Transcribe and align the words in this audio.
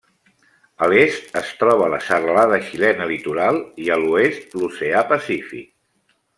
A 0.85 0.87
l'est 0.93 1.37
es 1.41 1.51
troba 1.59 1.89
la 1.95 1.99
serralada 2.07 2.59
xilena 2.71 3.09
litoral 3.13 3.61
i 3.85 3.93
a 3.97 4.01
l'oest 4.07 4.59
l'oceà 4.63 5.07
Pacífic. 5.15 5.71